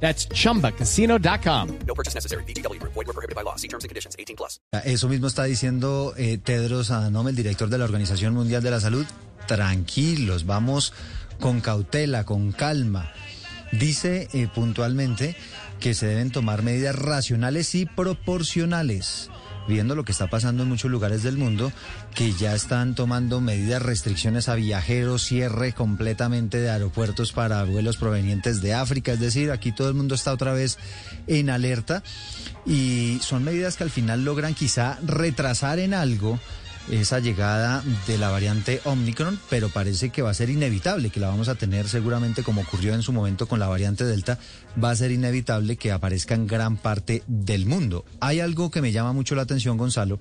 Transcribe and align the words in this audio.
That's 0.00 0.28
chumbacasino.com. 0.28 1.68
No 1.86 1.94
purchase 1.94 2.14
necessary. 2.14 2.44
BGW. 2.44 2.80
Void 2.82 2.94
were 2.94 3.12
prohibited 3.12 3.34
by 3.34 3.42
law. 3.42 3.56
See 3.56 3.68
terms 3.68 3.84
and 3.84 3.90
conditions. 3.90 4.14
18 4.18 4.36
plus. 4.36 4.60
Eso 4.84 5.08
mismo 5.08 5.26
está 5.26 5.44
diciendo 5.44 6.14
eh, 6.16 6.38
Tedros 6.38 6.90
Adhanom, 6.90 7.28
el 7.28 7.36
director 7.36 7.68
de 7.68 7.78
la 7.78 7.84
Organización 7.84 8.34
Mundial 8.34 8.62
de 8.62 8.70
la 8.70 8.80
Salud. 8.80 9.06
Tranquilos, 9.46 10.44
vamos 10.44 10.92
con 11.40 11.60
cautela, 11.60 12.24
con 12.24 12.52
calma. 12.52 13.12
Dice 13.72 14.28
eh, 14.32 14.48
puntualmente 14.52 15.36
que 15.80 15.94
se 15.94 16.06
deben 16.06 16.30
tomar 16.30 16.62
medidas 16.62 16.96
racionales 16.96 17.74
y 17.74 17.86
proporcionales 17.86 19.30
viendo 19.68 19.94
lo 19.94 20.04
que 20.04 20.12
está 20.12 20.28
pasando 20.28 20.62
en 20.62 20.68
muchos 20.68 20.90
lugares 20.90 21.22
del 21.22 21.36
mundo, 21.36 21.72
que 22.14 22.32
ya 22.32 22.54
están 22.54 22.94
tomando 22.94 23.40
medidas, 23.40 23.82
restricciones 23.82 24.48
a 24.48 24.54
viajeros, 24.54 25.22
cierre 25.22 25.72
completamente 25.72 26.58
de 26.58 26.70
aeropuertos 26.70 27.32
para 27.32 27.64
vuelos 27.64 27.96
provenientes 27.96 28.60
de 28.60 28.74
África, 28.74 29.12
es 29.12 29.20
decir, 29.20 29.50
aquí 29.50 29.72
todo 29.72 29.88
el 29.88 29.94
mundo 29.94 30.14
está 30.14 30.32
otra 30.32 30.52
vez 30.52 30.78
en 31.26 31.50
alerta 31.50 32.02
y 32.64 33.18
son 33.22 33.44
medidas 33.44 33.76
que 33.76 33.84
al 33.84 33.90
final 33.90 34.24
logran 34.24 34.54
quizá 34.54 34.98
retrasar 35.04 35.78
en 35.78 35.94
algo 35.94 36.38
esa 36.90 37.18
llegada 37.18 37.82
de 38.06 38.18
la 38.18 38.30
variante 38.30 38.80
Omicron, 38.84 39.38
pero 39.50 39.68
parece 39.68 40.10
que 40.10 40.22
va 40.22 40.30
a 40.30 40.34
ser 40.34 40.50
inevitable, 40.50 41.10
que 41.10 41.20
la 41.20 41.28
vamos 41.28 41.48
a 41.48 41.54
tener 41.54 41.88
seguramente 41.88 42.42
como 42.42 42.60
ocurrió 42.62 42.94
en 42.94 43.02
su 43.02 43.12
momento 43.12 43.46
con 43.46 43.58
la 43.58 43.68
variante 43.68 44.04
Delta, 44.04 44.38
va 44.82 44.90
a 44.90 44.96
ser 44.96 45.10
inevitable 45.10 45.76
que 45.76 45.92
aparezca 45.92 46.34
en 46.34 46.46
gran 46.46 46.76
parte 46.76 47.22
del 47.26 47.66
mundo. 47.66 48.04
Hay 48.20 48.40
algo 48.40 48.70
que 48.70 48.82
me 48.82 48.92
llama 48.92 49.12
mucho 49.12 49.34
la 49.34 49.42
atención, 49.42 49.76
Gonzalo, 49.76 50.20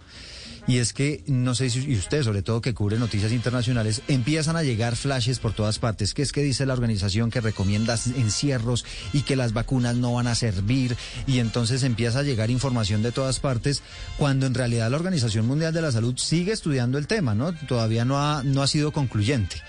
y 0.67 0.77
es 0.79 0.93
que 0.93 1.23
no 1.27 1.55
sé 1.55 1.69
si 1.69 1.85
y 1.85 1.95
usted, 1.95 2.23
sobre 2.23 2.41
todo 2.41 2.61
que 2.61 2.73
cubre 2.73 2.97
noticias 2.97 3.31
internacionales, 3.31 4.01
empiezan 4.07 4.55
a 4.55 4.63
llegar 4.63 4.95
flashes 4.95 5.39
por 5.39 5.53
todas 5.53 5.79
partes, 5.79 6.13
que 6.13 6.21
es 6.21 6.31
que 6.31 6.41
dice 6.41 6.65
la 6.65 6.73
organización 6.73 7.29
que 7.29 7.41
recomienda 7.41 7.95
encierros 8.15 8.85
y 9.13 9.21
que 9.21 9.35
las 9.35 9.53
vacunas 9.53 9.95
no 9.95 10.13
van 10.13 10.27
a 10.27 10.35
servir, 10.35 10.95
y 11.27 11.39
entonces 11.39 11.83
empieza 11.83 12.19
a 12.19 12.23
llegar 12.23 12.49
información 12.49 13.03
de 13.03 13.11
todas 13.11 13.39
partes, 13.39 13.83
cuando 14.17 14.45
en 14.45 14.53
realidad 14.53 14.89
la 14.89 14.97
Organización 14.97 15.45
Mundial 15.45 15.73
de 15.73 15.81
la 15.81 15.91
Salud 15.91 16.17
sigue 16.17 16.51
estudiando 16.51 16.97
el 16.97 17.07
tema, 17.07 17.35
¿no? 17.35 17.53
Todavía 17.53 18.05
no 18.05 18.19
ha, 18.19 18.43
no 18.43 18.63
ha 18.63 18.67
sido 18.67 18.91
concluyente. 18.91 19.61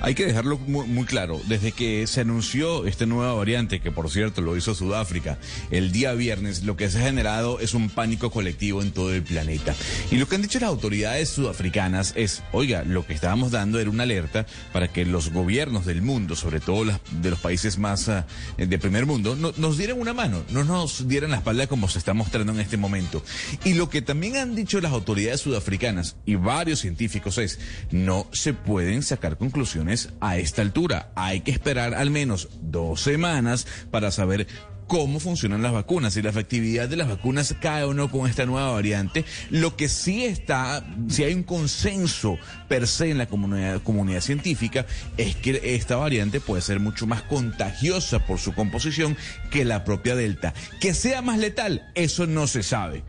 Hay 0.00 0.14
que 0.14 0.26
dejarlo 0.26 0.58
muy, 0.58 0.86
muy, 0.86 1.04
claro, 1.04 1.40
desde 1.48 1.72
que 1.72 2.06
se 2.06 2.20
anunció 2.20 2.86
esta 2.86 3.04
nueva 3.04 3.34
variante, 3.34 3.80
que 3.80 3.90
por 3.90 4.10
cierto 4.10 4.42
lo 4.42 4.56
hizo 4.56 4.74
Sudáfrica, 4.74 5.38
el 5.72 5.90
día 5.90 6.12
viernes, 6.12 6.62
lo 6.62 6.76
que 6.76 6.88
se 6.88 6.98
ha 6.98 7.02
generado 7.02 7.58
es 7.58 7.74
un 7.74 7.90
pánico 7.90 8.30
colectivo 8.30 8.80
en 8.80 8.92
todo 8.92 9.12
el 9.12 9.22
planeta. 9.22 9.74
Y 10.12 10.16
lo 10.16 10.28
que 10.28 10.36
han 10.36 10.42
dicho 10.42 10.60
las 10.60 10.68
autoridades 10.68 11.30
sudafricanas 11.30 12.12
es, 12.16 12.44
oiga, 12.52 12.84
lo 12.84 13.06
que 13.06 13.12
estábamos 13.12 13.50
dando 13.50 13.80
era 13.80 13.90
una 13.90 14.04
alerta 14.04 14.46
para 14.72 14.86
que 14.86 15.04
los 15.04 15.32
gobiernos 15.32 15.84
del 15.84 16.00
mundo, 16.00 16.36
sobre 16.36 16.60
todo 16.60 16.84
las, 16.84 17.00
de 17.20 17.30
los 17.30 17.40
países 17.40 17.78
más 17.78 18.06
uh, 18.06 18.22
de 18.56 18.78
primer 18.78 19.04
mundo, 19.04 19.34
no, 19.34 19.52
nos 19.56 19.78
dieran 19.78 20.00
una 20.00 20.14
mano, 20.14 20.44
no 20.50 20.62
nos 20.62 21.08
dieran 21.08 21.32
la 21.32 21.38
espalda 21.38 21.66
como 21.66 21.88
se 21.88 21.98
está 21.98 22.14
mostrando 22.14 22.52
en 22.52 22.60
este 22.60 22.76
momento. 22.76 23.24
Y 23.64 23.74
lo 23.74 23.90
que 23.90 24.00
también 24.00 24.36
han 24.36 24.54
dicho 24.54 24.80
las 24.80 24.92
autoridades 24.92 25.40
sudafricanas 25.40 26.16
y 26.24 26.36
varios 26.36 26.78
científicos 26.78 27.38
es, 27.38 27.58
no 27.90 28.28
se 28.32 28.54
pueden 28.54 29.02
sacar 29.02 29.36
conclusiones 29.36 29.87
a 30.20 30.36
esta 30.36 30.62
altura. 30.62 31.10
Hay 31.14 31.40
que 31.40 31.50
esperar 31.50 31.94
al 31.94 32.10
menos 32.10 32.48
dos 32.60 33.00
semanas 33.00 33.66
para 33.90 34.10
saber 34.10 34.46
cómo 34.86 35.20
funcionan 35.20 35.62
las 35.62 35.72
vacunas 35.72 36.16
y 36.16 36.22
la 36.22 36.30
efectividad 36.30 36.88
de 36.88 36.96
las 36.96 37.08
vacunas 37.08 37.54
cae 37.60 37.84
o 37.84 37.94
no 37.94 38.10
con 38.10 38.28
esta 38.28 38.46
nueva 38.46 38.72
variante. 38.72 39.24
Lo 39.50 39.76
que 39.76 39.88
sí 39.88 40.24
está, 40.24 40.84
si 41.08 41.24
hay 41.24 41.34
un 41.34 41.42
consenso 41.42 42.38
per 42.68 42.86
se 42.86 43.10
en 43.10 43.18
la 43.18 43.26
comunidad 43.26 44.20
científica, 44.20 44.86
es 45.16 45.36
que 45.36 45.60
esta 45.74 45.96
variante 45.96 46.40
puede 46.40 46.62
ser 46.62 46.80
mucho 46.80 47.06
más 47.06 47.22
contagiosa 47.22 48.26
por 48.26 48.38
su 48.38 48.54
composición 48.54 49.16
que 49.50 49.64
la 49.64 49.84
propia 49.84 50.16
Delta. 50.16 50.54
Que 50.80 50.94
sea 50.94 51.22
más 51.22 51.38
letal, 51.38 51.90
eso 51.94 52.26
no 52.26 52.46
se 52.46 52.62
sabe 52.62 53.04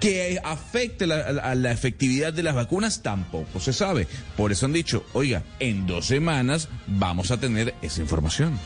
que 0.00 0.38
afecte 0.42 1.06
la, 1.06 1.20
a 1.20 1.54
la 1.54 1.72
efectividad 1.72 2.32
de 2.32 2.42
las 2.42 2.54
vacunas 2.54 3.02
tampoco 3.02 3.60
se 3.60 3.72
sabe. 3.72 4.06
Por 4.36 4.52
eso 4.52 4.66
han 4.66 4.72
dicho, 4.72 5.04
oiga, 5.12 5.42
en 5.60 5.86
dos 5.86 6.06
semanas 6.06 6.68
vamos 6.86 7.30
a 7.30 7.38
tener 7.38 7.74
esa 7.82 8.00
información. 8.00 8.58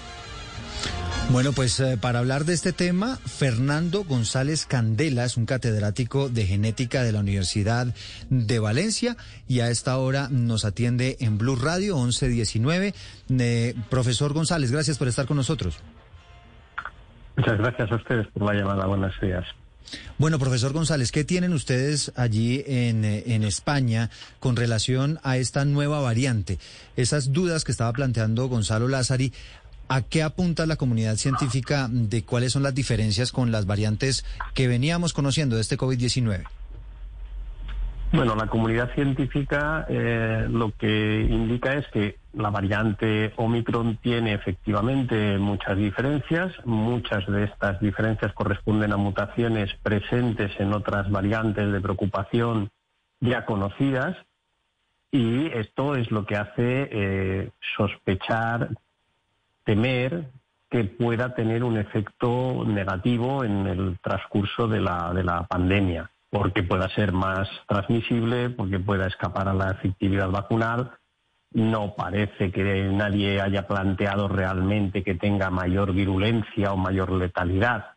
Bueno, 1.31 1.53
pues 1.53 1.79
eh, 1.81 1.99
para 2.01 2.21
hablar 2.21 2.47
de 2.47 2.55
este 2.55 2.73
tema, 2.73 3.17
Fernando 3.17 4.03
González 4.03 4.65
Candela 4.65 5.25
es 5.25 5.37
un 5.37 5.45
catedrático 5.45 6.31
de 6.31 6.47
genética 6.47 7.03
de 7.03 7.13
la 7.13 7.21
Universidad 7.21 7.95
de 8.31 8.59
Valencia 8.59 9.15
y 9.47 9.61
a 9.61 9.69
esta 9.69 9.99
hora 9.99 10.29
nos 10.31 10.65
atiende 10.65 11.19
en 11.21 11.37
Blue 11.37 11.57
Radio 11.57 11.97
1119. 11.97 12.95
Eh, 13.39 13.75
profesor 13.91 14.33
González, 14.33 14.73
gracias 14.73 14.97
por 14.97 15.07
estar 15.07 15.27
con 15.27 15.37
nosotros. 15.37 15.79
Muchas 17.37 17.59
gracias 17.59 17.93
a 17.93 17.97
ustedes 17.97 18.27
por 18.29 18.45
la 18.45 18.55
llamada. 18.59 18.87
Buenos 18.87 19.13
días. 19.21 19.45
Bueno, 20.19 20.39
profesor 20.39 20.73
González, 20.73 21.13
¿qué 21.13 21.25
tienen 21.25 21.53
ustedes 21.53 22.13
allí 22.17 22.63
en, 22.67 23.05
en, 23.05 23.45
España 23.45 24.11
con 24.41 24.57
relación 24.57 25.19
a 25.23 25.37
esta 25.37 25.65
nueva 25.65 26.01
variante? 26.01 26.59
Esas 26.97 27.33
dudas 27.33 27.65
que 27.65 27.73
estaba 27.73 27.93
planteando 27.93 28.49
Gonzalo 28.49 28.89
Lázari, 28.89 29.33
¿a 29.89 30.03
qué 30.03 30.23
apunta 30.23 30.67
la 30.67 30.77
comunidad 30.77 31.17
científica 31.17 31.89
de 31.91 32.23
cuáles 32.23 32.53
son 32.53 32.63
las 32.63 32.75
diferencias 32.75 33.33
con 33.33 33.51
las 33.51 33.67
variantes 33.67 34.25
que 34.55 34.69
veníamos 34.69 35.13
conociendo 35.13 35.57
de 35.57 35.63
este 35.63 35.79
COVID-19? 35.79 36.45
Bueno, 38.13 38.35
la 38.37 38.47
comunidad 38.47 38.93
científica 38.95 39.87
eh, 39.89 40.47
lo 40.51 40.73
que 40.77 41.27
indica 41.29 41.75
es 41.75 41.87
que 41.93 42.18
la 42.33 42.51
variante 42.51 43.33
Omicron 43.37 43.97
tiene 43.99 44.35
efectivamente 44.35 45.39
muchas 45.39 45.77
diferencias. 45.77 46.53
Muchas 46.65 47.27
de 47.27 47.45
estas 47.45 47.81
diferencias 47.81 48.33
corresponden 48.33 48.93
a 48.93 48.97
mutaciones 48.97 49.75
presentes 49.83 50.53
en 50.61 50.73
otras 50.73 51.11
variantes 51.11 51.73
de 51.73 51.81
preocupación 51.81 52.71
ya 53.21 53.45
conocidas. 53.45 54.17
Y 55.11 55.47
esto 55.47 55.97
es 55.97 56.11
lo 56.11 56.27
que 56.27 56.37
hace 56.37 56.89
eh, 56.91 57.51
sospechar, 57.77 58.69
temer 59.65 60.31
que 60.71 60.85
pueda 60.85 61.35
tener 61.35 61.65
un 61.65 61.79
efecto 61.79 62.65
negativo 62.67 63.43
en 63.43 63.67
el 63.67 63.99
transcurso 64.01 64.69
de 64.69 64.81
la, 64.81 65.13
de 65.15 65.25
la 65.25 65.45
pandemia 65.45 66.11
porque 66.31 66.63
pueda 66.63 66.89
ser 66.91 67.13
más 67.13 67.49
transmisible, 67.67 68.51
porque 68.51 68.79
pueda 68.79 69.07
escapar 69.07 69.49
a 69.49 69.55
la 69.55 69.71
efectividad 69.71 70.31
vacunal. 70.31 70.93
No 71.53 71.95
parece 71.95 72.53
que 72.53 72.91
nadie 72.93 73.41
haya 73.41 73.67
planteado 73.67 74.29
realmente 74.29 75.03
que 75.03 75.15
tenga 75.15 75.51
mayor 75.51 75.93
virulencia 75.93 76.73
o 76.73 76.77
mayor 76.77 77.13
letalidad. 77.13 77.93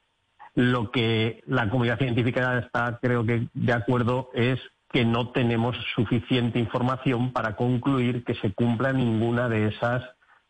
Lo 0.55 0.91
que 0.91 1.43
la 1.47 1.69
comunidad 1.69 1.97
científica 1.97 2.59
está, 2.59 2.99
creo 3.01 3.25
que, 3.25 3.47
de 3.53 3.73
acuerdo 3.73 4.29
es 4.33 4.59
que 4.91 5.05
no 5.05 5.29
tenemos 5.29 5.77
suficiente 5.95 6.59
información 6.59 7.31
para 7.31 7.55
concluir 7.55 8.23
que 8.23 8.35
se 8.35 8.53
cumpla 8.53 8.91
ninguna 8.91 9.47
de 9.47 9.67
esas 9.67 10.03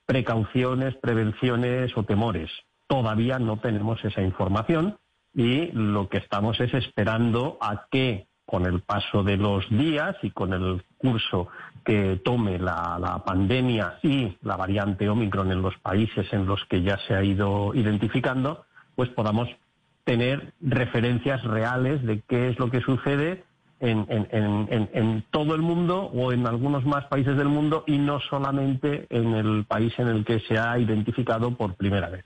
precauciones, 0.05 0.95
prevenciones 0.95 1.95
o 1.95 2.03
temores. 2.03 2.49
Todavía 2.87 3.39
no 3.39 3.57
tenemos 3.59 4.03
esa 4.03 4.21
información 4.21 4.97
y 5.33 5.71
lo 5.71 6.09
que 6.09 6.17
estamos 6.17 6.59
es 6.59 6.73
esperando 6.73 7.57
a 7.61 7.85
que 7.89 8.27
con 8.51 8.65
el 8.65 8.81
paso 8.81 9.23
de 9.23 9.37
los 9.37 9.67
días 9.69 10.17
y 10.23 10.31
con 10.31 10.51
el 10.51 10.83
curso 10.97 11.47
que 11.85 12.19
tome 12.21 12.59
la, 12.59 13.23
pandemia 13.25 13.99
y 14.03 14.35
la 14.43 14.57
variante 14.57 15.07
Omicron 15.07 15.53
en 15.53 15.61
los 15.61 15.77
países 15.77 16.27
en 16.33 16.45
los 16.45 16.65
que 16.65 16.81
ya 16.81 16.97
se 17.07 17.15
ha 17.15 17.23
ido 17.23 17.73
identificando, 17.73 18.65
pues 18.93 19.07
podamos 19.11 19.47
tener 20.03 20.51
referencias 20.59 21.41
reales 21.45 22.03
de 22.03 22.23
qué 22.27 22.49
es 22.49 22.59
lo 22.59 22.69
que 22.69 22.81
sucede 22.81 23.45
en, 23.79 25.23
todo 25.31 25.55
el 25.55 25.61
mundo 25.61 26.11
o 26.13 26.33
en 26.33 26.45
algunos 26.45 26.85
más 26.85 27.05
países 27.05 27.37
del 27.37 27.47
mundo 27.47 27.85
y 27.87 27.99
no 27.99 28.19
solamente 28.19 29.07
en 29.09 29.33
el 29.33 29.63
país 29.63 29.93
en 29.97 30.09
el 30.09 30.25
que 30.25 30.41
se 30.41 30.59
ha 30.59 30.77
identificado 30.77 31.55
por 31.55 31.75
primera 31.75 32.09
vez. 32.09 32.25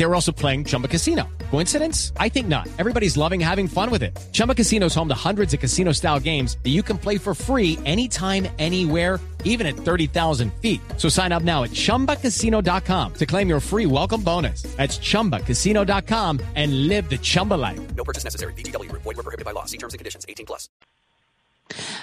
They 0.00 0.06
were 0.06 0.14
also 0.14 0.32
playing 0.32 0.64
Chumba 0.64 0.88
Casino. 0.88 1.28
Coincidence? 1.50 2.12
I 2.16 2.30
think 2.30 2.48
not. 2.48 2.66
Everybody's 2.78 3.18
loving 3.18 3.38
having 3.38 3.68
fun 3.68 3.90
with 3.90 4.02
it. 4.02 4.18
Chumba 4.32 4.54
Casino 4.54 4.86
is 4.86 4.94
home 4.94 5.08
to 5.08 5.14
hundreds 5.14 5.52
of 5.52 5.60
casino 5.60 5.92
style 5.92 6.18
games 6.18 6.56
that 6.62 6.70
you 6.70 6.82
can 6.82 6.96
play 6.96 7.18
for 7.18 7.34
free 7.34 7.78
anytime, 7.84 8.48
anywhere, 8.58 9.20
even 9.44 9.66
at 9.66 9.76
30,000 9.76 10.52
feet. 10.54 10.80
So 10.96 11.10
sign 11.10 11.32
up 11.32 11.42
now 11.42 11.64
at 11.64 11.72
chumbacasino.com 11.72 13.14
to 13.14 13.26
claim 13.26 13.48
your 13.48 13.60
free 13.60 13.84
welcome 13.84 14.22
bonus. 14.22 14.62
That's 14.78 14.98
chumbacasino.com 14.98 16.40
and 16.54 16.88
live 16.88 17.10
the 17.10 17.18
Chumba 17.18 17.54
life. 17.54 17.94
No 17.94 18.04
purchase 18.04 18.24
necessary. 18.24 18.54
VGW 18.54 18.88
Group. 18.88 19.02
Void 19.02 19.18
were 19.18 19.22
prohibited 19.22 19.44
by 19.44 19.52
law. 19.52 19.66
See 19.66 19.76
terms 19.76 19.92
and 19.92 19.98
conditions. 19.98 20.24
18 20.26 20.46
plus. 20.46 20.70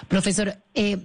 Profesor, 0.07 0.55
eh, 0.75 0.99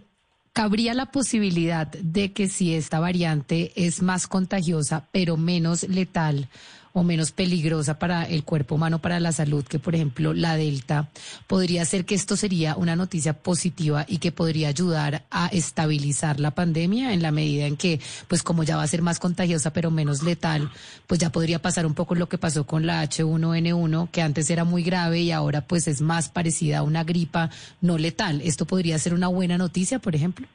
¿cabría 0.52 0.92
la 0.92 1.06
posibilidad 1.06 1.86
de 1.86 2.32
que 2.32 2.48
si 2.48 2.74
esta 2.74 3.00
variante 3.00 3.72
es 3.76 4.02
más 4.02 4.26
contagiosa, 4.26 5.08
pero 5.10 5.38
menos 5.38 5.84
letal 5.84 6.48
o 6.92 7.02
menos 7.02 7.32
peligrosa 7.32 7.98
para 7.98 8.24
el 8.24 8.44
cuerpo 8.44 8.74
humano, 8.74 9.00
para 9.00 9.20
la 9.20 9.32
salud, 9.32 9.64
que 9.64 9.78
por 9.78 9.94
ejemplo 9.94 10.34
la 10.34 10.56
Delta, 10.56 11.08
podría 11.46 11.84
ser 11.84 12.04
que 12.04 12.14
esto 12.14 12.36
sería 12.36 12.76
una 12.76 12.96
noticia 12.96 13.32
positiva 13.32 14.04
y 14.08 14.18
que 14.18 14.32
podría 14.32 14.68
ayudar 14.68 15.24
a 15.30 15.46
estabilizar 15.48 16.40
la 16.40 16.52
pandemia 16.52 17.12
en 17.12 17.22
la 17.22 17.32
medida 17.32 17.66
en 17.66 17.76
que, 17.76 18.00
pues 18.28 18.42
como 18.42 18.62
ya 18.62 18.76
va 18.76 18.82
a 18.82 18.88
ser 18.88 19.02
más 19.02 19.18
contagiosa, 19.18 19.72
pero 19.72 19.90
menos 19.90 20.22
letal, 20.22 20.70
pues 21.06 21.20
ya 21.20 21.30
podría 21.30 21.60
pasar 21.60 21.86
un 21.86 21.94
poco 21.94 22.14
lo 22.14 22.28
que 22.28 22.38
pasó 22.38 22.66
con 22.66 22.86
la 22.86 23.02
H1N1, 23.04 24.10
que 24.10 24.22
antes 24.22 24.50
era 24.50 24.64
muy 24.64 24.82
grave 24.82 25.20
y 25.20 25.32
ahora 25.32 25.62
pues 25.62 25.88
es 25.88 26.00
más 26.00 26.28
parecida 26.28 26.78
a 26.78 26.82
una 26.82 27.04
gripa 27.04 27.50
no 27.80 27.98
letal. 27.98 28.40
¿Esto 28.42 28.66
podría 28.66 28.98
ser 28.98 29.14
una 29.14 29.28
buena 29.28 29.58
noticia, 29.58 29.98
por 29.98 30.14
ejemplo? 30.14 30.46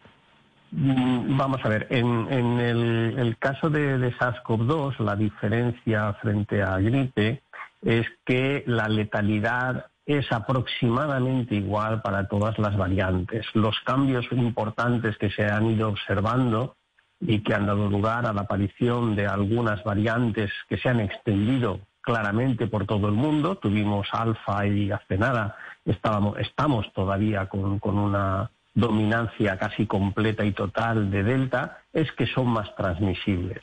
Mm, 0.71 1.37
Vamos 1.37 1.61
a 1.63 1.69
ver, 1.69 1.87
en, 1.89 2.27
en 2.31 2.59
el, 2.59 3.37
caso 3.37 3.69
de, 3.69 3.97
de 3.97 4.13
SARS-CoV-2, 4.17 4.99
la 4.99 5.15
diferencia 5.15 6.13
frente 6.13 6.61
a 6.61 6.77
gripe 6.79 7.41
es 7.81 8.07
que 8.25 8.63
la 8.67 8.89
letalidad 8.89 9.87
es 10.05 10.31
aproximadamente 10.31 11.55
igual 11.55 12.01
para 12.01 12.27
todas 12.27 12.57
las 12.59 12.75
variantes. 12.77 13.45
Los 13.53 13.79
cambios 13.81 14.25
importantes 14.31 15.17
que 15.17 15.29
se 15.29 15.45
han 15.45 15.67
ido 15.67 15.89
observando 15.89 16.75
y 17.19 17.41
que 17.41 17.53
han 17.53 17.65
dado 17.65 17.89
lugar 17.89 18.25
a 18.25 18.33
la 18.33 18.41
aparición 18.41 19.15
de 19.15 19.27
algunas 19.27 19.83
variantes 19.83 20.51
que 20.69 20.77
se 20.77 20.89
han 20.89 20.99
extendido 20.99 21.81
claramente 22.01 22.67
por 22.67 22.85
todo 22.85 23.07
el 23.07 23.15
mundo. 23.15 23.55
Tuvimos 23.55 24.07
alfa 24.11 24.65
y 24.65 24.91
hace 24.91 25.17
nada 25.17 25.57
estábamos, 25.85 26.37
estamos 26.39 26.91
todavía 26.93 27.47
con 27.47 27.79
una 27.83 28.49
dominancia 28.77 29.57
casi 29.57 29.87
completa 29.87 30.45
y 30.45 30.51
total 30.51 31.09
de 31.09 31.23
Delta, 31.23 31.79
es 31.91 32.11
que 32.11 32.27
son 32.27 32.47
más 32.49 32.75
transmisibles. 32.75 33.61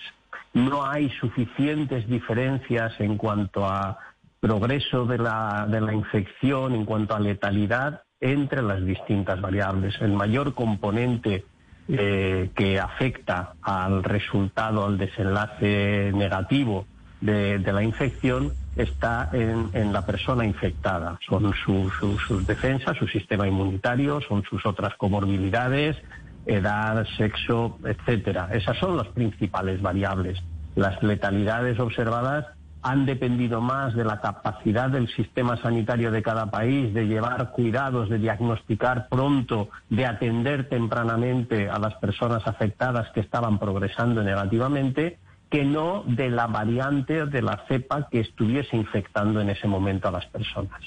No 0.55 0.85
hay 0.85 1.09
suficientes 1.21 2.09
diferencias 2.09 2.93
en 2.99 3.17
cuanto 3.17 3.65
a 3.65 3.97
progreso 4.41 5.07
de 5.07 5.19
la, 5.19 5.67
de 5.71 5.81
la 5.81 5.95
infección, 5.95 6.75
en 6.75 6.85
cuanto 6.85 7.15
a 7.15 7.21
letalidad 7.21 8.03
entre 8.21 8.61
las 8.61 8.85
distintas 8.85 9.41
variables. 9.41 9.95
El 10.01 10.13
mayor 10.13 10.55
componente 10.55 11.45
eh, 11.87 12.51
que 12.57 12.81
afecta 12.81 13.55
al 13.63 14.03
resultado, 14.03 14.85
al 14.85 14.99
desenlace 14.99 16.11
negativo 16.13 16.87
de, 17.25 17.73
la 17.73 17.83
infección 17.83 18.53
está 18.77 19.31
en, 19.33 19.93
la 19.93 20.05
persona 20.05 20.45
infectada. 20.45 21.19
Son 21.27 21.53
su, 21.65 21.91
su, 21.99 22.19
sus 22.19 22.47
defensas, 22.47 22.97
su 22.99 23.07
sistema 23.09 23.49
inmunitario, 23.49 24.21
son 24.21 24.43
sus 24.43 24.67
otras 24.67 24.95
comorbilidades, 24.97 25.97
edad, 26.45 27.07
sexo, 27.17 27.79
etcétera. 27.85 28.51
Esas 28.53 28.77
son 28.79 28.97
las 28.97 29.09
principales 29.09 29.81
variables. 29.81 30.39
Las 30.75 31.03
letalidades 31.03 31.79
observadas 31.79 32.47
han 32.83 33.07
dependido 33.07 33.63
más 33.63 33.95
de 33.95 34.05
la 34.05 34.21
capacidad 34.21 34.91
del 34.91 35.09
sistema 35.09 35.57
sanitario 35.63 36.11
de 36.11 36.23
cada 36.23 36.51
país 36.51 36.93
de 36.93 37.07
llevar 37.07 37.53
cuidados, 37.53 38.11
de 38.11 38.19
diagnosticar 38.19 39.09
pronto, 39.09 39.71
de 39.89 40.05
atender 40.05 40.69
tempranamente 40.69 41.71
a 41.71 41.79
las 41.79 41.95
personas 41.95 42.47
afectadas 42.47 43.11
que 43.15 43.21
estaban 43.21 43.59
progresando 43.59 44.23
negativamente 44.23 45.19
que 45.55 45.65
no 45.65 46.03
de 46.05 46.31
la 46.31 46.49
variante 46.49 47.27
de 47.27 47.41
la 47.41 47.65
cepa 47.69 48.09
que 48.11 48.19
estuviese 48.19 48.77
infectando 48.77 49.41
en 49.41 49.51
ese 49.51 49.69
momento 49.69 50.09
a 50.09 50.11
las 50.11 50.27
personas. 50.27 50.83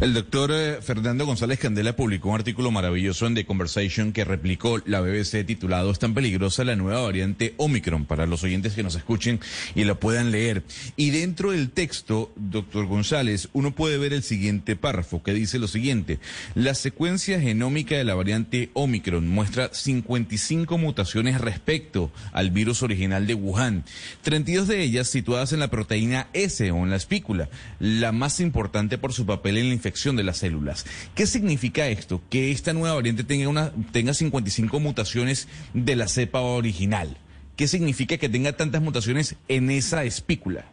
El 0.00 0.14
doctor 0.14 0.50
eh, 0.52 0.78
Fernando 0.82 1.26
González 1.26 1.58
Candela 1.58 1.94
publicó 1.94 2.30
un 2.30 2.36
artículo 2.36 2.70
maravilloso 2.70 3.26
en 3.26 3.34
The 3.34 3.44
Conversation 3.44 4.12
que 4.12 4.24
replicó 4.24 4.78
la 4.86 5.00
BBC 5.00 5.44
titulado 5.46 5.90
Es 5.90 5.98
tan 5.98 6.14
peligrosa 6.14 6.64
la 6.64 6.76
nueva 6.76 7.02
variante 7.02 7.54
Omicron 7.58 8.06
para 8.06 8.26
los 8.26 8.42
oyentes 8.44 8.74
que 8.74 8.82
nos 8.82 8.94
escuchen 8.94 9.40
y 9.74 9.84
lo 9.84 10.00
puedan 10.00 10.30
leer. 10.30 10.62
Y 10.96 11.10
dentro 11.10 11.52
del 11.52 11.70
texto, 11.70 12.32
doctor 12.36 12.86
González, 12.86 13.48
uno 13.52 13.74
puede 13.74 13.98
ver 13.98 14.12
el 14.12 14.22
siguiente 14.22 14.76
párrafo 14.76 15.22
que 15.22 15.34
dice 15.34 15.58
lo 15.58 15.68
siguiente. 15.68 16.18
La 16.54 16.74
secuencia 16.74 17.40
genómica 17.40 17.96
de 17.96 18.04
la 18.04 18.14
variante 18.14 18.70
Omicron 18.72 19.28
muestra 19.28 19.70
55 19.72 20.78
mutaciones 20.78 21.40
respecto 21.40 22.10
al 22.32 22.50
virus 22.50 22.82
original 22.82 23.26
de 23.26 23.34
Wuhan, 23.34 23.84
32 24.22 24.68
de 24.68 24.82
ellas 24.82 25.08
situadas 25.08 25.52
en 25.52 25.60
la 25.60 25.68
proteína 25.68 26.28
S 26.32 26.70
o 26.70 26.76
en 26.78 26.90
la 26.90 26.96
espícula, 26.96 27.48
la 27.78 28.12
más 28.12 28.40
importante 28.40 28.98
por 28.98 29.12
su 29.12 29.26
papel 29.44 29.58
en 29.58 29.68
la 29.68 29.74
infección 29.74 30.16
de 30.16 30.22
las 30.22 30.38
células. 30.38 30.86
¿Qué 31.14 31.26
significa 31.26 31.86
esto? 31.88 32.22
Que 32.30 32.50
esta 32.50 32.72
nueva 32.72 32.94
variante 32.94 33.24
tenga, 33.24 33.46
una, 33.50 33.72
tenga 33.92 34.14
55 34.14 34.80
mutaciones 34.80 35.48
de 35.74 35.96
la 35.96 36.08
cepa 36.08 36.40
original. 36.40 37.18
¿Qué 37.54 37.68
significa 37.68 38.16
que 38.16 38.30
tenga 38.30 38.54
tantas 38.54 38.80
mutaciones 38.80 39.36
en 39.48 39.70
esa 39.70 40.04
espícula? 40.04 40.64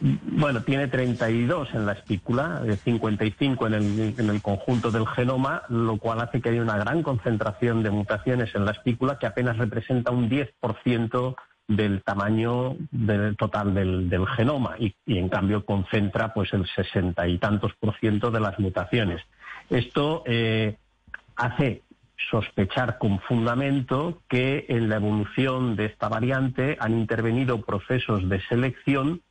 Bueno, 0.00 0.64
tiene 0.64 0.88
32 0.88 1.68
en 1.74 1.86
la 1.86 1.92
espícula, 1.92 2.62
55 2.82 3.68
en 3.68 3.74
el, 3.74 4.14
en 4.18 4.28
el 4.28 4.42
conjunto 4.42 4.90
del 4.90 5.06
genoma, 5.06 5.62
lo 5.68 5.98
cual 5.98 6.20
hace 6.20 6.40
que 6.40 6.48
haya 6.48 6.62
una 6.62 6.78
gran 6.78 7.04
concentración 7.04 7.84
de 7.84 7.90
mutaciones 7.90 8.52
en 8.56 8.64
la 8.64 8.72
espícula 8.72 9.20
que 9.20 9.26
apenas 9.26 9.58
representa 9.58 10.10
un 10.10 10.28
10% 10.28 11.36
del 11.68 12.02
tamaño 12.02 12.76
del 12.90 13.36
total 13.36 13.74
del, 13.74 14.26
genoma 14.36 14.74
y, 14.78 14.94
y, 15.06 15.18
en 15.18 15.28
cambio 15.28 15.64
concentra 15.64 16.34
pues 16.34 16.52
el 16.52 16.66
sesenta 16.66 17.26
y 17.28 17.38
tantos 17.38 17.72
por 17.74 17.96
ciento 17.98 18.30
de 18.30 18.40
las 18.40 18.58
mutaciones. 18.58 19.22
Esto 19.70 20.22
eh, 20.26 20.76
hace 21.36 21.82
sospechar 22.30 22.98
con 22.98 23.20
fundamento 23.20 24.20
que 24.28 24.66
en 24.68 24.88
la 24.88 24.96
evolución 24.96 25.76
de 25.76 25.86
esta 25.86 26.08
variante 26.08 26.76
han 26.78 26.92
intervenido 26.98 27.62
procesos 27.62 28.28
de 28.28 28.40
selección 28.48 29.22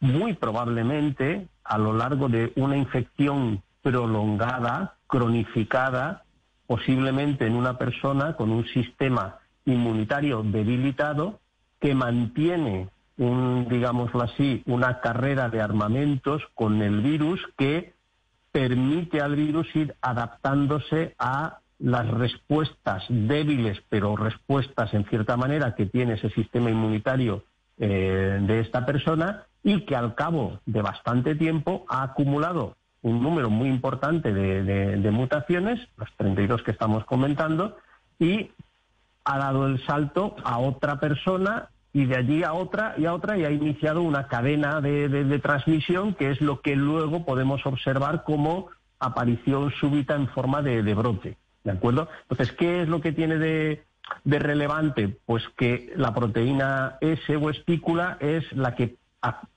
muy 0.00 0.34
probablemente 0.34 1.46
a 1.64 1.78
lo 1.78 1.92
largo 1.92 2.28
de 2.28 2.52
una 2.56 2.76
infección 2.76 3.62
prolongada, 3.82 4.96
cronificada, 5.06 6.24
posiblemente 6.66 7.46
en 7.46 7.54
una 7.54 7.78
persona 7.78 8.34
con 8.34 8.50
un 8.50 8.66
sistema 8.66 9.38
inmunitario 9.64 10.42
debilitado 10.42 11.38
que 11.82 11.94
mantiene 11.96 12.88
un, 13.18 13.66
digámoslo 13.68 14.22
así, 14.22 14.62
una 14.66 15.00
carrera 15.00 15.48
de 15.48 15.60
armamentos 15.60 16.40
con 16.54 16.80
el 16.80 17.00
virus 17.00 17.40
que 17.58 17.92
permite 18.52 19.20
al 19.20 19.34
virus 19.34 19.66
ir 19.74 19.96
adaptándose 20.00 21.16
a 21.18 21.58
las 21.80 22.06
respuestas 22.06 23.02
débiles, 23.08 23.82
pero 23.88 24.14
respuestas 24.16 24.94
en 24.94 25.04
cierta 25.06 25.36
manera 25.36 25.74
que 25.74 25.86
tiene 25.86 26.14
ese 26.14 26.30
sistema 26.30 26.70
inmunitario 26.70 27.42
eh, 27.78 28.38
de 28.40 28.60
esta 28.60 28.86
persona 28.86 29.42
y 29.64 29.84
que 29.84 29.96
al 29.96 30.14
cabo 30.14 30.60
de 30.66 30.82
bastante 30.82 31.34
tiempo 31.34 31.84
ha 31.88 32.04
acumulado 32.04 32.76
un 33.02 33.20
número 33.20 33.50
muy 33.50 33.68
importante 33.68 34.32
de, 34.32 34.62
de, 34.62 34.96
de 34.98 35.10
mutaciones, 35.10 35.80
los 35.96 36.08
32 36.16 36.62
que 36.62 36.70
estamos 36.70 37.04
comentando, 37.04 37.76
y 38.20 38.52
ha 39.24 39.38
dado 39.38 39.66
el 39.66 39.84
salto 39.84 40.36
a 40.44 40.58
otra 40.58 41.00
persona 41.00 41.70
y 41.92 42.06
de 42.06 42.16
allí 42.16 42.42
a 42.42 42.54
otra 42.54 42.94
y 42.96 43.04
a 43.04 43.14
otra 43.14 43.36
y 43.36 43.44
ha 43.44 43.50
iniciado 43.50 44.02
una 44.02 44.26
cadena 44.26 44.80
de, 44.80 45.38
transmisión 45.40 46.14
que 46.14 46.30
es 46.30 46.40
lo 46.40 46.60
que 46.60 46.74
luego 46.74 47.24
podemos 47.24 47.64
observar 47.66 48.24
como 48.24 48.68
aparición 48.98 49.72
súbita 49.72 50.14
en 50.14 50.28
forma 50.28 50.62
de, 50.62 50.94
brote. 50.94 51.36
¿De 51.64 51.72
acuerdo? 51.72 52.08
Entonces, 52.22 52.54
¿qué 52.56 52.82
es 52.82 52.88
lo 52.88 53.00
que 53.00 53.12
tiene 53.12 53.36
de, 53.36 53.84
relevante? 54.24 55.16
Pues 55.26 55.44
que 55.56 55.92
la 55.96 56.14
proteína 56.14 56.96
S 57.00 57.36
o 57.36 57.50
espícula 57.50 58.16
es 58.20 58.50
la 58.52 58.74
que 58.74 58.96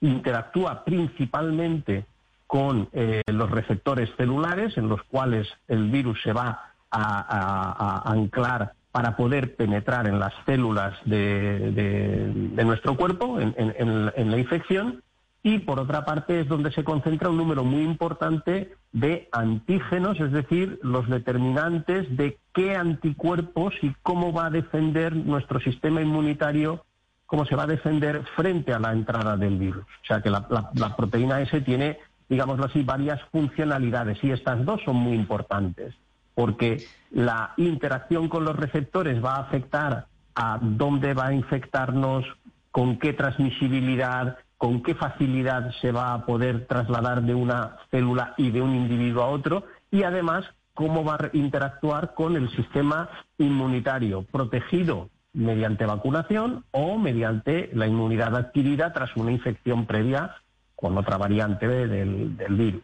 interactúa 0.01 0.83
principalmente 0.83 2.05
con 2.47 2.89
eh, 2.93 3.23
los 3.27 3.49
receptores 3.49 4.09
celulares 4.17 4.77
en 4.77 4.89
los 4.89 5.01
cuales 5.03 5.47
el 5.67 5.89
virus 5.89 6.21
se 6.21 6.33
va 6.33 6.71
a 6.91 8.03
anclar 8.05 8.73
para 8.95 9.17
poder 9.17 9.57
penetrar 9.57 10.07
en 10.07 10.19
las 10.19 10.33
células 10.45 10.93
de, 11.03 12.31
nuestro 12.63 12.95
cuerpo, 12.95 13.41
en, 13.41 14.31
la 14.31 14.37
infección, 14.37 15.03
y 15.43 15.59
por 15.59 15.81
otra 15.81 16.05
parte 16.05 16.39
es 16.39 16.47
donde 16.47 16.71
se 16.71 16.85
concentra 16.85 17.29
un 17.29 17.35
número 17.35 17.65
muy 17.65 17.81
importante 17.81 18.73
de 18.93 19.27
antígenos, 19.33 20.17
es 20.21 20.31
decir, 20.31 20.79
los 20.81 21.09
determinantes 21.09 22.15
de 22.15 22.37
qué 22.53 22.77
anticuerpos 22.77 23.73
y 23.81 23.93
cómo 24.01 24.31
va 24.31 24.45
a 24.45 24.49
defender 24.49 25.13
nuestro 25.13 25.59
sistema 25.59 26.01
inmunitario 26.01 26.85
cómo 27.25 27.45
se 27.45 27.57
va 27.57 27.63
a 27.63 27.67
defender 27.67 28.23
frente 28.37 28.71
a 28.71 28.79
la 28.79 28.93
entrada 28.93 29.35
del 29.35 29.57
virus. 29.57 29.83
O 29.83 30.05
sea 30.07 30.21
que 30.21 30.29
la, 30.29 30.47
la 30.73 30.95
proteína 30.95 31.41
S 31.41 31.59
tiene, 31.61 31.99
digámoslo 32.29 32.63
así, 32.63 32.81
varias 32.81 33.19
funcionalidades 33.29 34.23
y 34.23 34.31
estas 34.31 34.63
dos 34.63 34.79
son 34.85 34.95
muy 34.95 35.15
importantes 35.15 35.95
porque 36.35 36.85
la 37.11 37.53
interacción 37.57 38.29
con 38.29 38.45
los 38.45 38.55
receptores 38.55 39.23
va 39.23 39.35
a 39.35 39.41
afectar 39.41 40.07
a 40.35 40.59
dónde 40.61 41.13
va 41.13 41.27
a 41.27 41.33
infectarnos, 41.33 42.25
con 42.71 42.99
qué 42.99 43.13
transmisibilidad, 43.13 44.37
con 44.57 44.83
qué 44.83 44.95
facilidad 44.95 45.71
se 45.81 45.91
va 45.91 46.13
a 46.13 46.25
poder 46.25 46.67
trasladar 46.67 47.23
de 47.23 47.33
una 47.33 47.77
célula 47.89 48.33
y 48.37 48.51
de 48.51 48.61
un 48.61 48.75
individuo 48.75 49.23
a 49.23 49.27
otro 49.27 49.63
y 49.91 50.03
además 50.03 50.45
cómo 50.73 51.03
va 51.03 51.15
a 51.15 51.29
interactuar 51.33 52.13
con 52.13 52.35
el 52.35 52.49
sistema 52.51 53.09
inmunitario 53.37 54.23
protegido 54.23 55.09
mediante 55.33 55.85
vacunación 55.85 56.63
o 56.71 56.97
mediante 56.97 57.69
la 57.73 57.87
inmunidad 57.87 58.35
adquirida 58.35 58.93
tras 58.93 59.15
una 59.15 59.31
infección 59.31 59.85
previa 59.85 60.35
con 60.75 60.97
otra 60.97 61.17
variante 61.17 61.67
del, 61.67 62.35
virus. 62.49 62.83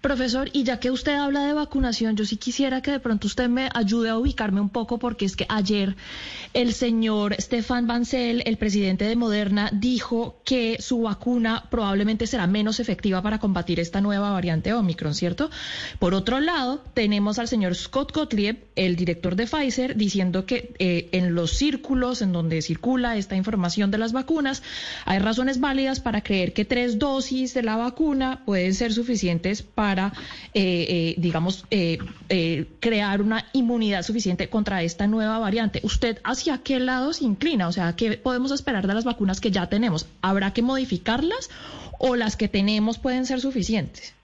Profesor, 0.00 0.48
y 0.52 0.62
ya 0.62 0.78
que 0.78 0.92
usted 0.92 1.14
habla 1.14 1.44
de 1.44 1.54
vacunación, 1.54 2.16
yo 2.16 2.24
sí 2.24 2.36
quisiera 2.36 2.82
que 2.82 2.92
de 2.92 3.00
pronto 3.00 3.26
usted 3.26 3.48
me 3.48 3.68
ayude 3.74 4.10
a 4.10 4.16
ubicarme 4.16 4.60
un 4.60 4.68
poco, 4.68 4.98
porque 4.98 5.24
es 5.24 5.34
que 5.34 5.44
ayer 5.48 5.96
el 6.54 6.72
señor 6.72 7.34
Stefan 7.40 7.88
Bancel, 7.88 8.42
el 8.46 8.58
presidente 8.58 9.04
de 9.06 9.16
Moderna, 9.16 9.70
dijo 9.72 10.40
que 10.44 10.76
su 10.80 11.02
vacuna 11.02 11.64
probablemente 11.68 12.28
será 12.28 12.46
menos 12.46 12.78
efectiva 12.78 13.22
para 13.22 13.40
combatir 13.40 13.80
esta 13.80 14.00
nueva 14.00 14.30
variante 14.30 14.72
Omicron, 14.72 15.14
¿cierto? 15.14 15.50
Por 15.98 16.14
otro 16.14 16.38
lado, 16.38 16.84
tenemos 16.94 17.40
al 17.40 17.48
señor 17.48 17.74
Scott 17.74 18.14
Gottlieb, 18.14 18.68
el 18.76 18.94
director 18.94 19.34
de 19.34 19.46
Pfizer, 19.46 19.96
diciendo 19.96 20.46
que 20.46 20.74
eh, 20.78 21.08
en 21.10 21.34
los 21.34 21.50
círculos 21.52 22.22
en 22.22 22.32
donde 22.32 22.62
circula 22.62 23.16
esta 23.16 23.34
información 23.34 23.90
de 23.90 23.98
las 23.98 24.12
vacunas, 24.12 24.62
hay 25.06 25.18
razones 25.18 25.58
válidas 25.58 25.98
para 25.98 26.22
creer 26.22 26.52
que 26.52 26.64
tres 26.64 27.00
dosis 27.00 27.52
de 27.52 27.64
la 27.64 27.76
vacuna 27.76 28.42
pueden 28.46 28.74
ser 28.74 28.92
suficientes 28.92 29.62
para 29.62 29.87
para, 29.88 30.12
eh, 30.52 30.84
eh, 30.94 31.14
digamos, 31.16 31.64
eh, 31.70 31.96
crear 32.78 33.22
una 33.22 33.46
inmunidad 33.54 34.02
suficiente 34.02 34.50
contra 34.50 34.82
esta 34.82 35.06
nueva 35.06 35.38
variante. 35.38 35.80
¿Usted 35.82 36.18
hacia 36.24 36.58
qué 36.58 36.78
lado 36.78 37.14
se 37.14 37.24
inclina? 37.24 37.68
O 37.68 37.72
sea, 37.72 37.96
¿qué 37.96 38.18
podemos 38.18 38.52
esperar 38.52 38.86
de 38.86 38.92
las 38.92 39.04
vacunas 39.04 39.40
que 39.40 39.50
ya 39.50 39.66
tenemos? 39.70 40.06
¿Habrá 40.20 40.52
que 40.52 40.60
modificarlas 40.60 41.48
o 41.98 42.16
las 42.16 42.36
que 42.36 42.48
tenemos 42.48 42.98
pueden 42.98 43.24
ser 43.24 43.40
suficientes? 43.40 44.14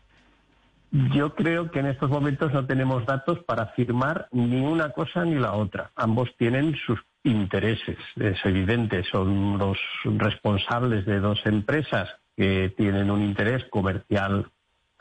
Yo 1.14 1.34
creo 1.34 1.70
que 1.70 1.80
en 1.80 1.86
estos 1.86 2.10
momentos 2.10 2.52
no 2.52 2.66
tenemos 2.66 3.06
datos 3.06 3.38
para 3.46 3.62
afirmar 3.62 4.28
ni 4.32 4.60
una 4.60 4.90
cosa 4.90 5.24
ni 5.24 5.36
la 5.36 5.54
otra. 5.54 5.92
Ambos 5.96 6.28
tienen 6.36 6.76
sus 6.86 7.00
intereses, 7.24 7.96
es 8.16 8.38
evidente, 8.44 9.02
son 9.10 9.56
los 9.56 9.78
responsables 10.04 11.06
de 11.06 11.20
dos 11.20 11.40
empresas 11.46 12.10
que 12.36 12.72
tienen 12.76 13.10
un 13.10 13.22
interés 13.22 13.64
comercial 13.70 14.46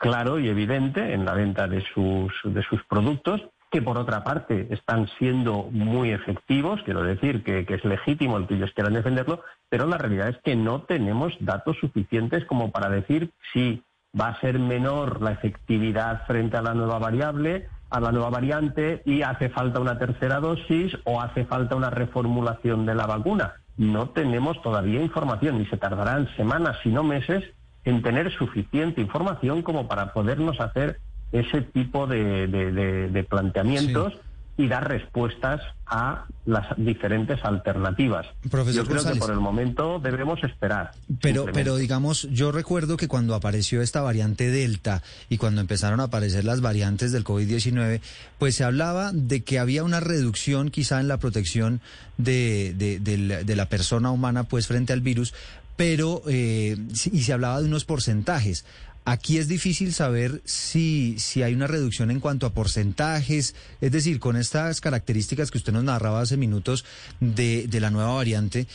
claro 0.04 0.38
y 0.38 0.50
evidente 0.50 1.14
en 1.14 1.24
la 1.24 1.32
venta 1.32 1.66
de 1.66 1.82
sus, 1.94 2.30
de 2.44 2.62
sus 2.64 2.84
productos, 2.84 3.40
que 3.70 3.80
por 3.80 3.96
otra 3.96 4.22
parte 4.22 4.66
están 4.68 5.08
siendo 5.18 5.62
muy 5.70 6.10
efectivos, 6.10 6.82
quiero 6.84 7.02
decir 7.02 7.42
que, 7.42 7.64
es 7.66 7.84
legítimo 7.86 8.36
el 8.36 8.46
que 8.46 8.56
ellos 8.56 8.70
quieran 8.74 8.92
defenderlo, 8.92 9.40
pero 9.70 9.86
la 9.86 9.96
realidad 9.96 10.28
es 10.28 10.36
que 10.44 10.56
no 10.56 10.82
tenemos 10.82 11.32
datos 11.40 11.78
suficientes 11.78 12.44
como 12.44 12.70
para 12.70 12.90
decir 12.90 13.30
si 13.54 13.82
va 14.20 14.28
a 14.28 14.40
ser 14.42 14.58
menor 14.58 15.22
la 15.22 15.32
efectividad 15.32 16.26
frente 16.26 16.58
a 16.58 16.62
la 16.62 16.74
nueva 16.74 16.98
variable, 16.98 17.66
a 17.88 17.98
la 17.98 18.12
nueva 18.12 18.28
variante 18.28 19.00
y 19.06 19.22
hace 19.22 19.48
falta 19.48 19.80
una 19.80 19.98
tercera 19.98 20.38
dosis 20.38 20.98
o 21.04 21.22
hace 21.22 21.46
falta 21.46 21.76
una 21.76 21.88
reformulación 21.88 22.84
de 22.84 22.94
la 22.94 23.06
vacuna. 23.06 23.54
No 23.78 24.10
tenemos 24.10 24.60
todavía 24.60 25.00
información 25.00 25.62
y 25.62 25.66
se 25.66 25.78
tardarán 25.78 26.28
semanas, 26.36 26.76
si 26.82 26.90
no 26.90 27.02
meses, 27.02 27.42
en 27.84 28.02
tener 28.02 28.32
suficiente 28.32 29.00
información 29.00 29.62
como 29.62 29.86
para 29.88 30.12
podernos 30.12 30.60
hacer 30.60 30.98
ese 31.32 31.62
tipo 31.62 32.06
de, 32.06 33.26
planteamientos 33.28 34.14
y 34.56 34.68
dar 34.68 34.88
respuestas 34.88 35.60
a 35.86 36.26
las 36.46 36.66
diferentes 36.76 37.44
alternativas. 37.44 38.26
Profesor 38.50 38.84
yo 38.84 38.90
creo 38.90 39.12
que 39.12 39.18
por 39.18 39.30
el 39.30 39.40
momento 39.40 39.98
debemos 39.98 40.42
esperar. 40.44 40.92
Pero, 41.20 41.46
pero 41.52 41.76
digamos, 41.76 42.28
yo 42.30 42.52
recuerdo 42.52 42.96
que 42.96 43.08
cuando 43.08 43.34
apareció 43.34 43.82
esta 43.82 44.00
variante 44.00 44.50
Delta 44.50 45.02
y 45.28 45.38
cuando 45.38 45.60
empezaron 45.60 46.00
a 46.00 46.04
aparecer 46.04 46.44
las 46.44 46.60
variantes 46.60 47.10
del 47.12 47.24
COVID-19, 47.24 48.00
pues 48.38 48.54
se 48.54 48.64
hablaba 48.64 49.10
de 49.12 49.42
que 49.42 49.58
había 49.58 49.82
una 49.82 50.00
reducción 50.00 50.70
quizá 50.70 51.00
en 51.00 51.08
la 51.08 51.18
protección 51.18 51.80
de, 52.16 52.74
de 52.74 53.56
la 53.56 53.68
persona 53.68 54.10
humana 54.10 54.44
pues 54.44 54.68
frente 54.68 54.92
al 54.92 55.00
virus, 55.00 55.34
pero 55.76 56.22
eh, 56.28 56.76
y 57.10 57.22
se 57.22 57.32
hablaba 57.32 57.60
de 57.60 57.66
unos 57.66 57.84
porcentajes. 57.84 58.64
Aquí 59.06 59.36
es 59.36 59.48
difícil 59.48 59.92
saber 59.92 60.40
si, 60.44 61.18
si 61.18 61.42
hay 61.42 61.52
una 61.52 61.66
reducción 61.66 62.10
en 62.10 62.20
cuanto 62.20 62.46
a 62.46 62.54
porcentajes, 62.54 63.54
es 63.82 63.92
decir, 63.92 64.18
con 64.18 64.36
estas 64.36 64.80
características 64.80 65.50
que 65.50 65.58
usted 65.58 65.74
nos 65.74 65.84
narraba 65.84 66.22
hace 66.22 66.38
minutos 66.38 66.86
de, 67.20 67.66
de 67.66 67.80
la 67.80 67.90
nueva 67.90 68.14
variante, 68.14 68.66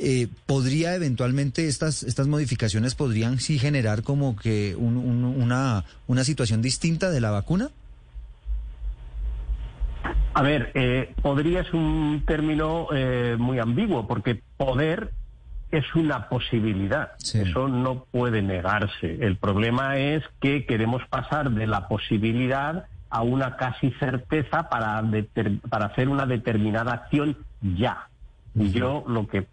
eh, 0.00 0.28
¿podría 0.46 0.94
eventualmente 0.94 1.66
estas, 1.66 2.04
estas 2.04 2.26
modificaciones 2.28 2.94
podrían 2.94 3.40
sí 3.40 3.58
generar 3.58 4.02
como 4.02 4.36
que 4.36 4.76
una, 4.76 5.84
una 6.06 6.24
situación 6.24 6.62
distinta 6.62 7.10
de 7.10 7.20
la 7.20 7.30
vacuna? 7.30 7.70
A 10.34 10.42
ver, 10.42 10.70
eh, 10.74 11.14
podría 11.20 11.62
es 11.62 11.72
un 11.72 12.22
término 12.26 12.88
eh, 12.94 13.36
muy 13.38 13.58
ambiguo, 13.58 14.06
porque 14.06 14.40
poder 14.56 15.12
es 15.70 15.94
una 15.94 16.28
posibilidad. 16.28 17.12
Eso 17.34 17.68
no 17.68 18.04
puede 18.10 18.42
negarse. 18.42 19.18
El 19.20 19.36
problema 19.36 19.98
es 19.98 20.24
que 20.40 20.64
queremos 20.64 21.02
pasar 21.08 21.50
de 21.50 21.66
la 21.66 21.88
posibilidad 21.88 22.86
a 23.10 23.22
una 23.22 23.56
casi 23.56 23.90
certeza 23.92 24.68
para, 24.68 25.02
para 25.68 25.86
hacer 25.86 26.08
una 26.08 26.26
determinada 26.26 26.92
acción 26.92 27.36
ya. 27.62 28.08
Y 28.54 28.70
yo 28.70 29.04
lo 29.06 29.26
que 29.28 29.46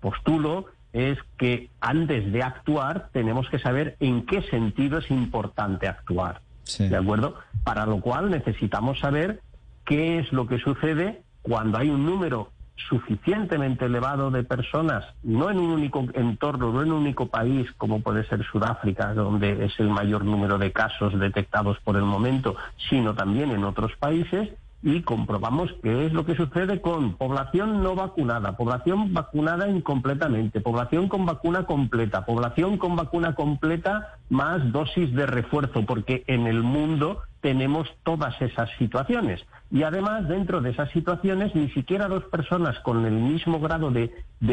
postulo 0.00 0.66
es 0.92 1.18
que 1.36 1.68
antes 1.80 2.32
de 2.32 2.42
actuar 2.42 3.10
tenemos 3.12 3.48
que 3.50 3.58
saber 3.58 3.96
en 4.00 4.24
qué 4.24 4.42
sentido 4.42 4.98
es 4.98 5.10
importante 5.10 5.88
actuar. 5.88 6.40
¿De 6.78 6.96
acuerdo? 6.96 7.36
Para 7.64 7.86
lo 7.86 8.00
cual 8.00 8.30
necesitamos 8.30 8.98
saber 8.98 9.40
qué 9.84 10.18
es 10.18 10.32
lo 10.32 10.46
que 10.46 10.58
sucede 10.58 11.22
cuando 11.42 11.78
hay 11.78 11.90
un 11.90 12.04
número 12.04 12.50
suficientemente 12.88 13.86
elevado 13.86 14.30
de 14.30 14.44
personas, 14.44 15.04
no 15.22 15.50
en 15.50 15.58
un 15.58 15.70
único 15.70 16.04
entorno, 16.14 16.72
no 16.72 16.82
en 16.82 16.92
un 16.92 17.02
único 17.02 17.26
país 17.26 17.70
como 17.78 18.00
puede 18.00 18.24
ser 18.26 18.44
Sudáfrica, 18.44 19.14
donde 19.14 19.64
es 19.64 19.78
el 19.80 19.88
mayor 19.88 20.24
número 20.24 20.58
de 20.58 20.72
casos 20.72 21.18
detectados 21.18 21.78
por 21.80 21.96
el 21.96 22.04
momento, 22.04 22.56
sino 22.88 23.14
también 23.14 23.50
en 23.50 23.64
otros 23.64 23.92
países, 23.96 24.50
y 24.82 25.02
comprobamos 25.02 25.74
qué 25.82 26.06
es 26.06 26.12
lo 26.12 26.24
que 26.24 26.36
sucede 26.36 26.80
con 26.80 27.14
población 27.14 27.82
no 27.82 27.94
vacunada, 27.94 28.56
población 28.56 29.12
vacunada 29.12 29.68
incompletamente, 29.68 30.60
población 30.60 31.08
con 31.08 31.26
vacuna 31.26 31.64
completa, 31.64 32.24
población 32.24 32.78
con 32.78 32.96
vacuna 32.96 33.34
completa 33.34 34.14
más 34.28 34.72
dosis 34.72 35.12
de 35.14 35.26
refuerzo, 35.26 35.84
porque 35.86 36.24
en 36.26 36.46
el 36.46 36.62
mundo 36.62 37.22
tenemos 37.40 37.88
todas 38.02 38.40
esas 38.42 38.68
situaciones. 38.78 39.44
Y 39.70 39.82
además, 39.82 40.28
dentro 40.28 40.60
de 40.60 40.70
esas 40.70 40.90
situaciones, 40.90 41.54
ni 41.54 41.68
siquiera 41.70 42.08
dos 42.08 42.24
personas 42.24 42.78
con 42.80 43.04
el 43.04 43.14
mismo 43.14 43.60
grado 43.60 43.90
de, 43.90 44.10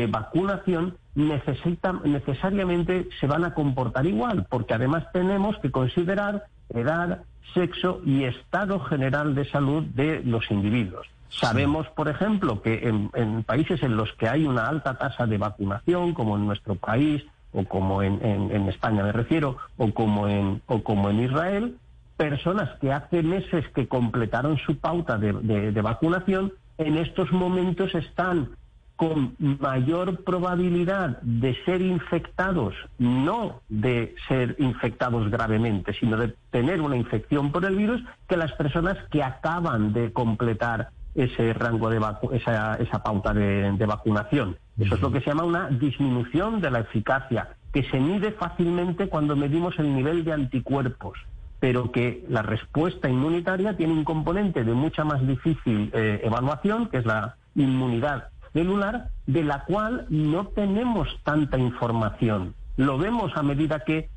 vacunación 0.08 0.98
necesitan, 1.16 2.02
necesariamente 2.04 3.08
se 3.20 3.28
van 3.28 3.46
a 3.46 3.54
comportar 3.54 4.06
igual, 4.06 4.46
porque 4.50 4.74
además 4.74 5.06
tenemos 5.12 5.58
que 5.60 5.72
considerar 5.72 6.46
edad, 6.70 7.24
sexo 7.54 8.02
y 8.06 8.24
estado 8.24 8.80
general 8.80 9.36
de 9.36 9.46
salud 9.46 9.84
de 9.84 10.22
los 10.24 10.50
individuos. 10.52 11.08
Sabemos, 11.30 11.88
por 11.90 12.10
ejemplo, 12.10 12.62
que 12.62 12.88
en, 12.88 13.44
países 13.44 13.82
en 13.82 13.98
los 13.98 14.12
que 14.14 14.30
hay 14.30 14.46
una 14.46 14.68
alta 14.68 14.98
tasa 14.98 15.26
de 15.26 15.38
vacunación, 15.38 16.14
como 16.14 16.38
en 16.38 16.46
nuestro 16.46 16.76
país, 16.76 17.24
o 17.52 17.66
como 17.66 18.02
en, 18.04 18.68
España 18.70 19.04
me 19.04 19.12
refiero, 19.12 19.58
o 19.78 19.92
como 19.94 20.28
en, 20.28 20.62
o 20.68 20.84
como 20.84 21.10
en 21.10 21.24
Israel, 21.24 21.78
personas 22.18 22.70
que 22.80 22.92
hace 22.92 23.24
meses 23.24 23.66
que 23.70 23.88
completaron 23.88 24.58
su 24.60 24.78
pauta 24.78 25.18
de, 25.18 25.82
vacunación, 25.82 26.54
en 26.78 26.98
estos 26.98 27.32
momentos 27.32 27.94
están 27.96 28.50
con 28.96 29.36
mayor 29.40 30.24
probabilidad 30.24 31.22
de 31.22 31.56
ser 31.66 31.82
infectados, 31.82 32.76
no 33.00 33.62
de 33.70 34.16
ser 34.28 34.56
infectados 34.60 35.30
gravemente, 35.30 35.94
sino 35.94 36.18
de 36.18 36.36
tener 36.52 36.82
una 36.82 36.96
infección 36.96 37.52
por 37.52 37.66
el 37.66 37.76
virus, 37.76 38.04
que 38.28 38.38
las 38.38 38.52
personas 38.54 38.98
que 39.10 39.24
acaban 39.24 39.94
de 39.94 40.14
completar 40.14 40.90
ese 41.16 41.54
rango 41.54 41.90
de 41.90 42.02
esa, 42.34 42.76
esa 42.76 43.04
pauta 43.04 43.34
de, 43.34 43.72
de 43.72 43.86
vacunación. 43.86 44.58
Eso 44.80 44.96
es 44.96 45.02
lo 45.02 45.12
que 45.12 45.22
se 45.22 45.28
llama 45.28 45.44
una 45.44 45.70
disminución 45.70 46.62
de 46.62 46.72
la 46.72 46.80
eficacia, 46.80 47.50
que 47.72 47.84
se 47.84 48.00
mide 48.00 48.32
fácilmente 48.32 49.10
cuando 49.10 49.36
medimos 49.36 49.78
el 49.80 49.94
nivel 49.94 50.24
de 50.24 50.34
anticuerpos 50.34 51.18
pero 51.60 51.94
que 51.94 52.26
la 52.28 52.42
respuesta 52.42 53.08
inmunitaria 53.08 53.78
tiene 53.78 53.94
un 53.94 54.04
componente 54.04 54.66
de 54.66 54.74
mucha 54.74 55.06
más 55.06 55.26
difícil 55.26 55.90
eh, 55.94 56.20
evaluación, 56.22 56.90
que 56.90 56.98
es 56.98 57.06
la 57.06 57.38
inmunidad 57.56 58.33
celular 58.54 59.10
de 59.26 59.44
la 59.44 59.66
cual 59.66 60.06
no 60.10 60.48
tenemos 60.48 61.08
tanta 61.24 61.58
información. 61.58 62.54
Lo 62.78 62.98
vemos 62.98 63.36
a 63.36 63.44
medida 63.44 63.82
que 63.82 64.10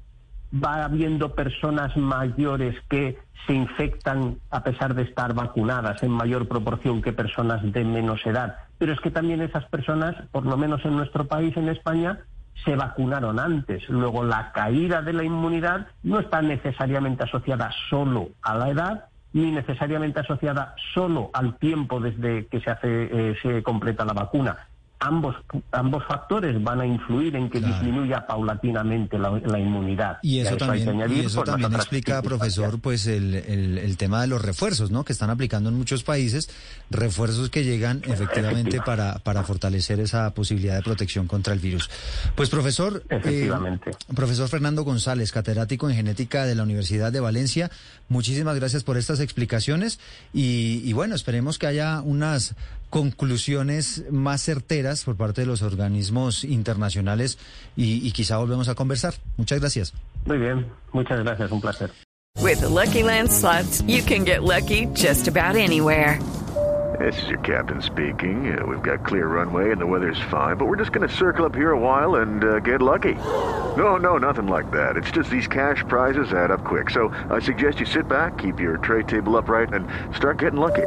va 0.52 0.84
habiendo 0.84 1.34
personas 1.34 1.96
mayores 1.96 2.76
que 2.88 3.18
se 3.46 3.54
infectan 3.54 4.38
a 4.50 4.62
pesar 4.62 4.94
de 4.94 5.02
estar 5.02 5.34
vacunadas 5.34 6.02
en 6.02 6.10
mayor 6.10 6.48
proporción 6.48 7.02
que 7.02 7.12
personas 7.12 7.60
de 7.72 7.84
menos 7.84 8.24
edad. 8.26 8.56
Pero 8.78 8.92
es 8.92 9.00
que 9.00 9.10
también 9.10 9.42
esas 9.42 9.64
personas, 9.66 10.14
por 10.30 10.46
lo 10.46 10.56
menos 10.56 10.84
en 10.84 10.96
nuestro 10.96 11.26
país, 11.26 11.56
en 11.56 11.68
España, 11.68 12.20
se 12.64 12.76
vacunaron 12.76 13.38
antes. 13.38 13.88
Luego, 13.88 14.24
la 14.24 14.52
caída 14.52 15.02
de 15.02 15.12
la 15.12 15.24
inmunidad 15.24 15.88
no 16.02 16.20
está 16.20 16.42
necesariamente 16.42 17.24
asociada 17.24 17.70
solo 17.90 18.28
a 18.42 18.54
la 18.54 18.70
edad, 18.70 19.04
ni 19.32 19.50
necesariamente 19.50 20.20
asociada 20.20 20.74
solo 20.94 21.30
al 21.32 21.56
tiempo 21.58 22.00
desde 22.00 22.46
que 22.46 22.60
se 22.60 22.70
hace 22.70 22.88
eh, 23.30 23.36
se 23.42 23.62
completa 23.62 24.04
la 24.04 24.12
vacuna 24.12 24.68
ambos, 24.98 25.36
ambos 25.72 26.04
factores 26.06 26.62
van 26.62 26.80
a 26.80 26.86
influir 26.86 27.36
en 27.36 27.50
que 27.50 27.60
disminuya 27.60 28.26
paulatinamente 28.26 29.18
la, 29.18 29.58
inmunidad. 29.58 30.18
Y 30.22 30.40
eso 30.40 30.56
también, 30.56 31.00
eso 31.00 31.42
pues, 31.42 31.50
también 31.50 31.74
explica, 31.74 32.22
profesor, 32.22 32.80
pues 32.80 33.06
el, 33.06 33.34
el, 33.34 33.96
tema 33.96 34.20
de 34.20 34.26
los 34.26 34.42
refuerzos, 34.42 34.90
¿no? 34.90 35.04
Que 35.04 35.12
están 35.12 35.30
aplicando 35.30 35.68
en 35.68 35.76
muchos 35.76 36.02
países, 36.02 36.48
refuerzos 36.90 37.50
que 37.50 37.64
llegan 37.64 38.02
efectivamente 38.06 38.80
para, 38.80 39.18
para 39.18 39.42
fortalecer 39.42 40.00
esa 40.00 40.32
posibilidad 40.34 40.76
de 40.76 40.82
protección 40.82 41.26
contra 41.26 41.52
el 41.52 41.60
virus. 41.60 41.90
Pues 42.34 42.48
profesor, 42.48 43.02
eh, 43.10 43.50
profesor 44.14 44.48
Fernando 44.48 44.84
González, 44.84 45.32
catedrático 45.32 45.90
en 45.90 45.96
genética 45.96 46.46
de 46.46 46.54
la 46.54 46.62
Universidad 46.62 47.12
de 47.12 47.20
Valencia, 47.20 47.70
muchísimas 48.08 48.56
gracias 48.56 48.82
por 48.82 48.96
estas 48.96 49.20
explicaciones 49.20 50.00
y, 50.32 50.80
y 50.84 50.92
bueno, 50.92 51.14
esperemos 51.14 51.58
que 51.58 51.66
haya 51.66 52.00
unas 52.00 52.54
conclusiones 52.90 54.04
más 54.10 54.42
certeras 54.42 55.04
por 55.04 55.16
parte 55.16 55.42
de 55.42 55.46
los 55.46 55.62
organismos 55.62 56.44
internacionales 56.44 57.38
y, 57.76 58.06
y 58.06 58.12
quizá 58.12 58.38
volvemos 58.38 58.68
a 58.68 58.74
conversar. 58.74 59.14
Muchas 59.36 59.60
gracias. 59.60 59.92
Muy 60.24 60.38
bien, 60.38 60.66
muchas 60.92 61.20
gracias, 61.20 61.50
un 61.52 61.60
placer. 61.60 61.90
With 62.42 62.60
the 62.60 62.68
Lucky 62.68 63.02
Land 63.02 63.30
slots, 63.30 63.82
you 63.86 64.02
can 64.02 64.24
get 64.24 64.42
lucky 64.42 64.86
just 64.94 65.26
about 65.26 65.56
anywhere. 65.56 66.20
This 66.98 67.22
is 67.22 67.28
your 67.28 67.40
captain 67.40 67.82
speaking. 67.82 68.56
Uh, 68.56 68.64
we've 68.64 68.82
got 68.82 69.04
clear 69.04 69.26
runway 69.26 69.70
and 69.70 69.80
the 69.80 69.86
weather's 69.86 70.20
fine, 70.30 70.56
but 70.56 70.66
we're 70.66 70.76
just 70.76 70.92
going 70.92 71.06
to 71.06 71.14
circle 71.14 71.44
up 71.44 71.54
here 71.54 71.72
a 71.72 71.78
while 71.78 72.16
and 72.16 72.42
uh, 72.42 72.60
get 72.60 72.80
lucky. 72.80 73.14
No, 73.76 73.96
no, 73.96 74.16
nothing 74.16 74.46
like 74.46 74.70
that. 74.70 74.96
It's 74.96 75.10
just 75.10 75.28
these 75.28 75.46
cash 75.46 75.84
prizes 75.88 76.32
add 76.32 76.50
up 76.50 76.64
quick. 76.64 76.90
So 76.90 77.12
I 77.28 77.40
suggest 77.40 77.80
you 77.80 77.86
sit 77.86 78.08
back, 78.08 78.38
keep 78.38 78.60
your 78.60 78.78
tray 78.78 79.02
table 79.02 79.36
upright, 79.36 79.74
and 79.74 79.86
start 80.14 80.38
getting 80.38 80.60
lucky. 80.60 80.86